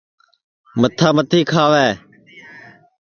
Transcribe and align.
متھا 0.79 1.09
متی 1.15 1.39
کھاوے 1.49 1.87